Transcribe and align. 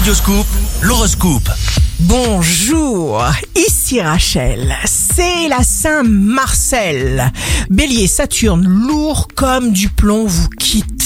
Radioscoop, 0.00 0.46
l'horoscope. 0.80 1.50
Bonjour, 1.98 3.22
ici 3.54 4.00
Rachel, 4.00 4.74
c'est 4.86 5.46
la 5.46 5.62
Saint-Marcel. 5.62 7.30
Bélier, 7.68 8.06
Saturne, 8.06 8.66
lourd 8.66 9.28
comme 9.34 9.72
du 9.72 9.90
plomb, 9.90 10.24
vous 10.24 10.48
quitte. 10.58 10.99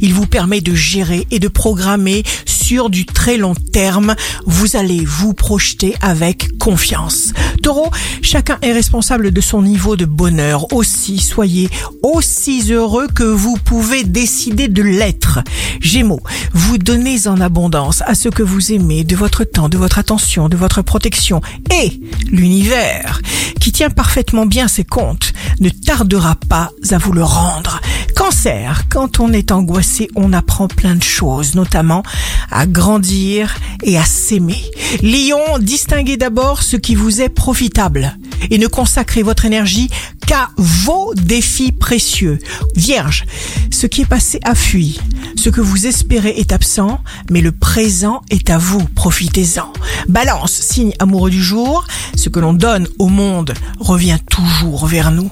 Il 0.00 0.14
vous 0.14 0.26
permet 0.26 0.60
de 0.60 0.74
gérer 0.74 1.26
et 1.30 1.38
de 1.38 1.48
programmer 1.48 2.22
sur 2.46 2.90
du 2.90 3.06
très 3.06 3.36
long 3.36 3.54
terme. 3.54 4.14
Vous 4.46 4.76
allez 4.76 5.04
vous 5.04 5.34
projeter 5.34 5.94
avec 6.00 6.58
confiance. 6.58 7.32
Taureau, 7.62 7.90
chacun 8.22 8.58
est 8.62 8.72
responsable 8.72 9.30
de 9.30 9.40
son 9.40 9.62
niveau 9.62 9.96
de 9.96 10.04
bonheur. 10.04 10.72
Aussi, 10.72 11.18
soyez 11.18 11.68
aussi 12.02 12.72
heureux 12.72 13.06
que 13.08 13.24
vous 13.24 13.56
pouvez 13.56 14.04
décider 14.04 14.68
de 14.68 14.82
l'être. 14.82 15.40
Gémeaux, 15.80 16.22
vous 16.52 16.78
donnez 16.78 17.28
en 17.28 17.40
abondance 17.40 18.02
à 18.06 18.14
ce 18.14 18.28
que 18.28 18.42
vous 18.42 18.72
aimez, 18.72 19.04
de 19.04 19.16
votre 19.16 19.44
temps, 19.44 19.68
de 19.68 19.78
votre 19.78 19.98
attention, 19.98 20.48
de 20.48 20.56
votre 20.56 20.82
protection. 20.82 21.40
Et 21.72 22.00
l'univers, 22.30 23.20
qui 23.60 23.72
tient 23.72 23.90
parfaitement 23.90 24.46
bien 24.46 24.68
ses 24.68 24.84
comptes, 24.84 25.32
ne 25.60 25.68
tardera 25.68 26.36
pas 26.48 26.70
à 26.90 26.98
vous 26.98 27.12
le 27.12 27.24
rendre. 27.24 27.80
Cancer, 28.26 28.88
quand 28.88 29.20
on 29.20 29.32
est 29.32 29.52
angoissé, 29.52 30.08
on 30.16 30.32
apprend 30.32 30.66
plein 30.66 30.96
de 30.96 31.02
choses, 31.02 31.54
notamment 31.54 32.02
à 32.50 32.66
grandir 32.66 33.54
et 33.84 33.96
à 33.96 34.04
s'aimer. 34.04 34.64
Lion, 35.00 35.60
distinguez 35.60 36.16
d'abord 36.16 36.64
ce 36.64 36.76
qui 36.76 36.96
vous 36.96 37.20
est 37.20 37.28
profitable 37.28 38.18
et 38.50 38.58
ne 38.58 38.66
consacrez 38.66 39.22
votre 39.22 39.44
énergie 39.44 39.88
qu'à 40.26 40.50
vos 40.56 41.14
défis 41.14 41.70
précieux. 41.70 42.40
Vierge, 42.74 43.26
ce 43.70 43.86
qui 43.86 44.02
est 44.02 44.06
passé 44.06 44.40
a 44.42 44.56
fui. 44.56 44.98
Ce 45.36 45.48
que 45.48 45.60
vous 45.60 45.86
espérez 45.86 46.34
est 46.36 46.52
absent, 46.52 46.98
mais 47.30 47.40
le 47.40 47.52
présent 47.52 48.22
est 48.30 48.50
à 48.50 48.58
vous. 48.58 48.82
Profitez-en. 48.96 49.72
Balance, 50.08 50.52
signe 50.52 50.92
amoureux 50.98 51.30
du 51.30 51.42
jour. 51.42 51.86
Ce 52.16 52.28
que 52.28 52.40
l'on 52.40 52.54
donne 52.54 52.88
au 52.98 53.06
monde 53.06 53.54
revient 53.78 54.18
toujours 54.28 54.86
vers 54.86 55.12
nous. 55.12 55.30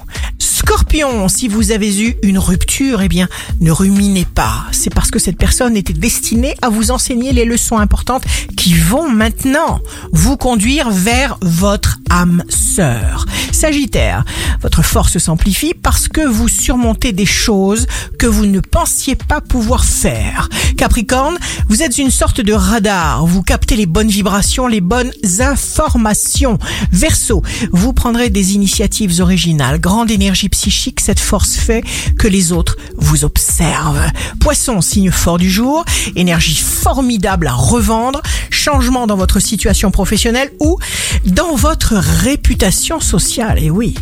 Scorpion, 0.67 1.27
si 1.27 1.47
vous 1.47 1.71
avez 1.71 2.01
eu 2.01 2.15
une 2.23 2.39
rupture, 2.39 3.03
eh 3.03 3.07
bien, 3.07 3.27
ne 3.61 3.69
ruminez 3.69 4.25
pas. 4.25 4.65
C'est 4.71 4.91
parce 4.91 5.11
que 5.11 5.19
cette 5.19 5.37
personne 5.37 5.77
était 5.77 5.93
destinée 5.93 6.55
à 6.63 6.69
vous 6.69 6.89
enseigner 6.89 7.33
les 7.33 7.45
leçons 7.45 7.77
importantes 7.77 8.23
qui 8.57 8.73
vont 8.73 9.07
maintenant 9.07 9.79
vous 10.11 10.37
conduire 10.37 10.89
vers 10.89 11.37
votre 11.43 11.99
âme 12.09 12.43
sœur. 12.49 13.27
Sagittaire, 13.55 14.25
votre 14.61 14.83
force 14.83 15.17
s'amplifie 15.17 15.73
parce 15.73 16.09
que 16.09 16.19
vous 16.19 16.49
surmontez 16.49 17.13
des 17.13 17.25
choses 17.25 17.87
que 18.19 18.25
vous 18.25 18.45
ne 18.45 18.59
pensiez 18.59 19.15
pas 19.15 19.39
pouvoir 19.39 19.85
faire. 19.85 20.49
Capricorne, 20.75 21.37
vous 21.69 21.81
êtes 21.81 21.97
une 21.97 22.11
sorte 22.11 22.41
de 22.41 22.51
radar, 22.51 23.25
vous 23.25 23.43
captez 23.43 23.77
les 23.77 23.85
bonnes 23.85 24.09
vibrations, 24.09 24.67
les 24.67 24.81
bonnes 24.81 25.13
informations. 25.39 26.59
Verseau, 26.91 27.43
vous 27.71 27.93
prendrez 27.93 28.29
des 28.29 28.55
initiatives 28.55 29.21
originales, 29.21 29.79
grande 29.79 30.11
énergie 30.11 30.49
psychique, 30.49 30.99
cette 30.99 31.21
force 31.21 31.55
fait 31.55 31.81
que 32.19 32.27
les 32.27 32.51
autres 32.51 32.75
vous 32.97 33.23
observent. 33.23 34.11
Poisson, 34.41 34.81
signe 34.81 35.11
fort 35.11 35.37
du 35.37 35.49
jour, 35.49 35.85
énergie 36.17 36.57
formidable 36.57 37.47
à 37.47 37.53
revendre, 37.53 38.21
changement 38.65 39.05
dans 39.05 39.15
votre 39.15 39.39
situation 39.39 39.91
professionnelle 39.91 40.49
ou 40.59 40.79
dans 41.25 41.55
votre 41.55 41.93
réputation 41.93 42.99
sociale. 42.99 43.61
Et 43.61 43.69
oui, 43.69 43.93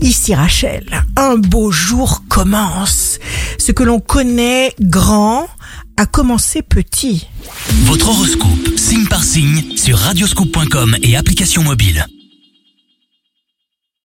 ici 0.00 0.32
Rachel, 0.32 0.84
un 1.16 1.36
beau 1.36 1.72
jour 1.72 2.22
commence. 2.28 3.18
Ce 3.58 3.72
que 3.72 3.82
l'on 3.82 3.98
connaît 3.98 4.74
grand 4.80 5.48
a 5.96 6.06
commencé 6.06 6.62
petit. 6.62 7.26
Votre 7.84 8.10
horoscope, 8.10 8.78
signe 8.78 9.06
par 9.06 9.24
signe, 9.24 9.76
sur 9.76 9.98
radioscoop.com 9.98 10.96
et 11.02 11.16
application 11.16 11.64
mobile. 11.64 12.06